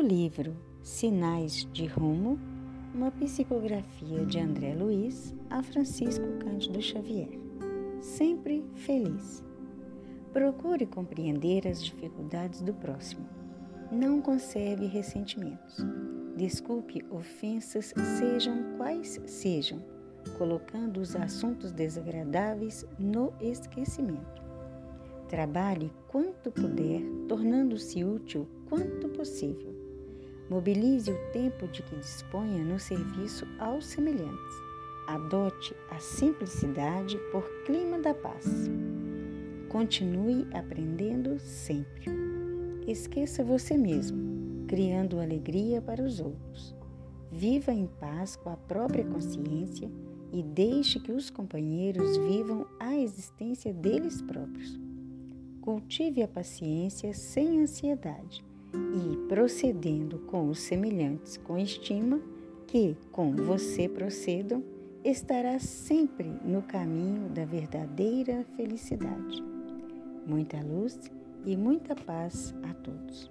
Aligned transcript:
livro 0.00 0.56
Sinais 0.82 1.68
de 1.72 1.86
Rumo, 1.86 2.38
uma 2.94 3.10
psicografia 3.10 4.24
de 4.24 4.38
André 4.38 4.74
Luiz 4.74 5.34
a 5.50 5.62
Francisco 5.62 6.24
Cândido 6.38 6.80
Xavier. 6.80 7.28
Sempre 8.00 8.64
feliz. 8.74 9.44
Procure 10.32 10.86
compreender 10.86 11.66
as 11.66 11.82
dificuldades 11.82 12.62
do 12.62 12.72
próximo. 12.72 13.26
Não 13.90 14.20
conserve 14.20 14.86
ressentimentos. 14.86 15.84
Desculpe 16.36 17.04
ofensas, 17.10 17.92
sejam 18.18 18.76
quais 18.76 19.20
sejam, 19.26 19.82
colocando 20.38 21.00
os 21.00 21.14
assuntos 21.14 21.72
desagradáveis 21.72 22.86
no 22.98 23.32
esquecimento. 23.40 24.42
Trabalhe 25.28 25.92
quanto 26.08 26.50
puder, 26.50 27.02
tornando-se 27.28 28.04
útil 28.04 28.46
quanto 28.68 29.08
possível. 29.10 29.71
Mobilize 30.50 31.10
o 31.10 31.32
tempo 31.32 31.66
de 31.68 31.82
que 31.82 31.96
disponha 31.96 32.64
no 32.64 32.78
serviço 32.78 33.46
aos 33.58 33.86
semelhantes. 33.86 34.54
Adote 35.06 35.74
a 35.90 35.98
simplicidade 35.98 37.16
por 37.30 37.48
clima 37.64 37.98
da 37.98 38.12
paz. 38.12 38.46
Continue 39.68 40.46
aprendendo 40.52 41.38
sempre. 41.38 42.06
Esqueça 42.86 43.42
você 43.44 43.76
mesmo, 43.76 44.66
criando 44.66 45.20
alegria 45.20 45.80
para 45.80 46.02
os 46.02 46.20
outros. 46.20 46.74
Viva 47.30 47.72
em 47.72 47.86
paz 47.86 48.36
com 48.36 48.50
a 48.50 48.56
própria 48.56 49.04
consciência 49.04 49.90
e 50.32 50.42
deixe 50.42 51.00
que 51.00 51.12
os 51.12 51.30
companheiros 51.30 52.16
vivam 52.18 52.66
a 52.78 52.96
existência 52.96 53.72
deles 53.72 54.20
próprios. 54.20 54.78
Cultive 55.60 56.22
a 56.22 56.28
paciência 56.28 57.14
sem 57.14 57.60
ansiedade 57.60 58.44
e 58.74 59.16
procedendo 59.28 60.18
com 60.20 60.48
os 60.48 60.60
semelhantes 60.60 61.36
com 61.36 61.58
estima, 61.58 62.20
que 62.66 62.96
com 63.10 63.34
você 63.34 63.88
procedam, 63.88 64.62
estará 65.04 65.58
sempre 65.58 66.28
no 66.44 66.62
caminho 66.62 67.28
da 67.28 67.44
verdadeira 67.44 68.44
felicidade. 68.56 69.42
Muita 70.26 70.60
luz 70.62 70.98
e 71.44 71.56
muita 71.56 71.94
paz 71.94 72.54
a 72.62 72.72
todos. 72.74 73.30